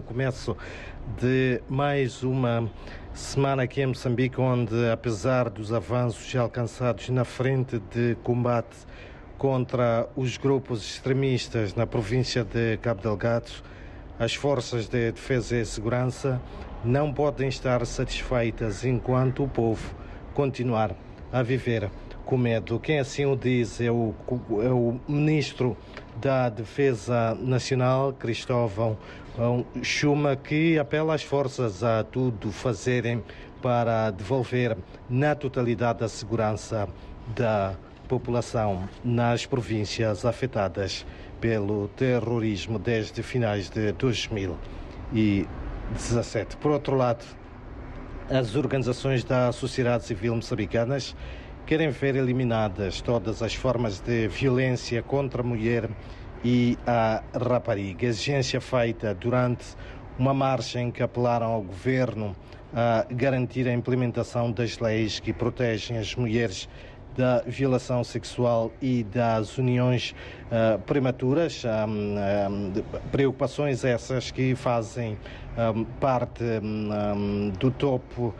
[0.00, 0.56] o começo
[1.20, 2.68] de mais uma
[3.12, 8.74] semana aqui em Moçambique, onde, apesar dos avanços alcançados na frente de combate
[9.36, 13.50] contra os grupos extremistas na província de Cabo Delgado,
[14.18, 16.40] as forças de defesa e segurança
[16.82, 19.94] não podem estar satisfeitas enquanto o povo
[20.32, 20.96] continuar
[21.30, 21.90] a viver
[22.24, 22.78] com medo.
[22.78, 24.14] Quem assim o diz é o,
[24.62, 25.76] é o ministro
[26.20, 28.96] da Defesa Nacional, Cristóvão
[29.82, 33.22] Chuma, que apela às forças a tudo fazerem
[33.62, 34.76] para devolver
[35.08, 36.86] na totalidade a segurança
[37.34, 37.74] da
[38.08, 41.06] população nas províncias afetadas
[41.40, 46.56] pelo terrorismo desde finais de 2017.
[46.56, 47.24] Por outro lado,
[48.28, 51.16] as organizações da sociedade civil moçambicanas
[51.66, 55.88] querem ver eliminadas todas as formas de violência contra a mulher
[56.44, 58.06] e a rapariga.
[58.06, 59.64] Exigência feita durante
[60.18, 62.34] uma marcha em que apelaram ao governo
[62.74, 66.68] a garantir a implementação das leis que protegem as mulheres
[67.16, 70.14] da violação sexual e das uniões
[70.46, 72.72] uh, prematuras, um, um,
[73.10, 75.18] preocupações essas que fazem
[75.74, 76.44] um, parte
[77.58, 78.34] do topo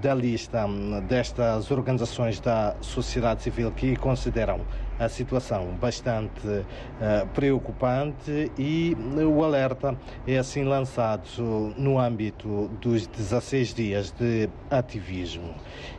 [0.00, 0.66] da lista
[1.08, 4.60] destas organizações da sociedade civil que consideram
[4.98, 9.96] a situação bastante uh, preocupante e o alerta
[10.26, 11.28] é assim lançado
[11.76, 15.54] no âmbito dos 16 dias de ativismo.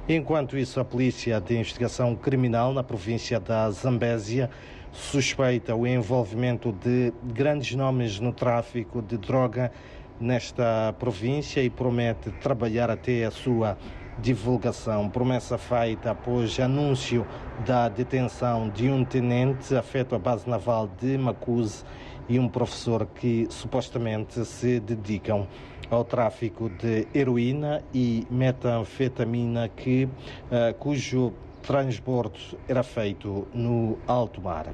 [0.08, 1.89] Enquanto isso, a Polícia de Investigação
[2.22, 4.50] Criminal na província da Zambésia
[4.92, 9.72] suspeita o envolvimento de grandes nomes no tráfico de droga
[10.20, 13.78] nesta província e promete trabalhar até a sua
[14.20, 15.10] divulgação.
[15.10, 17.26] Promessa feita após anúncio
[17.66, 21.84] da detenção de um tenente afeto à base naval de Macuse
[22.28, 25.48] e um professor que supostamente se dedicam
[25.90, 34.74] ao tráfico de heroína e metanfetamina que, uh, cujo transbordo era feito no alto mar.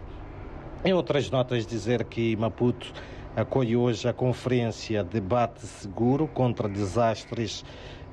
[0.83, 2.93] Em outras notas dizer que Maputo
[3.35, 7.65] acolhe hoje a conferência Debate Seguro contra Desastres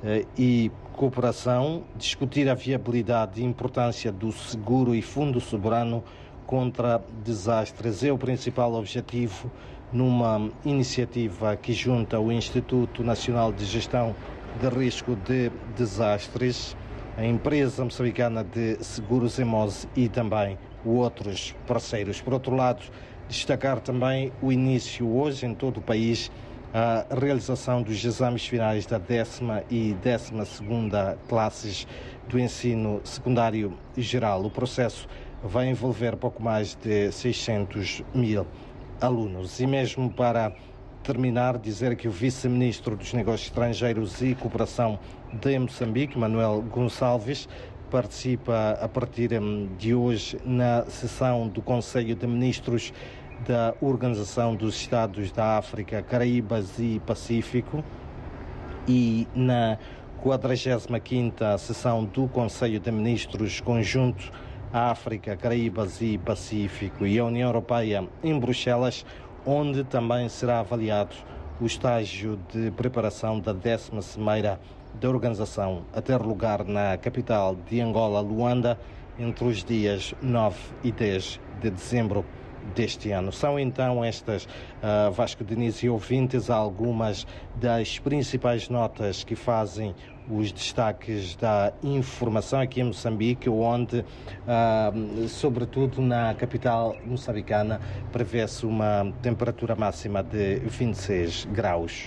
[0.02, 6.04] eh, e Cooperação, discutir a viabilidade e importância do seguro e fundo soberano
[6.46, 9.50] contra desastres é o principal objetivo
[9.90, 14.14] numa iniciativa que junta o Instituto Nacional de Gestão
[14.60, 16.76] de Risco de Desastres,
[17.16, 22.20] a empresa moçambicana de seguros EMOS e também outros parceiros.
[22.20, 22.82] Por outro lado,
[23.32, 26.30] Destacar também o início hoje em todo o país
[26.74, 31.86] a realização dos exames finais da décima e décima segunda classes
[32.28, 34.44] do ensino secundário geral.
[34.44, 35.08] O processo
[35.42, 38.46] vai envolver pouco mais de 600 mil
[39.00, 39.60] alunos.
[39.60, 40.52] E mesmo para
[41.02, 44.98] terminar, dizer que o vice-ministro dos Negócios Estrangeiros e Cooperação
[45.32, 47.48] de Moçambique, Manuel Gonçalves,
[47.90, 52.92] participa a partir hum, de hoje na sessão do Conselho de Ministros
[53.46, 57.84] da Organização dos Estados da África, Caraíbas e Pacífico.
[58.86, 59.78] E na
[60.24, 64.32] 45ª sessão do Conselho de Ministros Conjunto
[64.72, 69.04] África, Caraíbas e Pacífico e a União Europeia em Bruxelas,
[69.44, 71.14] onde também será avaliado
[71.60, 74.60] o estágio de preparação da décima cimeira
[75.00, 78.78] da organização a ter lugar na capital de Angola, Luanda,
[79.18, 82.24] entre os dias 9 e 10 de dezembro
[82.74, 83.32] deste ano.
[83.32, 89.94] São então estas, uh, Vasco Diniz e ouvintes, algumas das principais notas que fazem
[90.30, 97.80] os destaques da informação aqui em Moçambique, onde, uh, sobretudo na capital moçambicana,
[98.12, 102.00] prevê-se uma temperatura máxima de 26 graus.